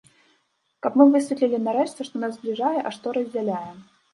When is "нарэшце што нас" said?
1.67-2.33